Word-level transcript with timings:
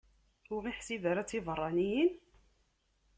Ur 0.53 0.61
ɣ-iḥsib 0.63 1.03
ara 1.11 1.25
d 1.25 1.27
tibeṛṛaniyin? 1.29 2.11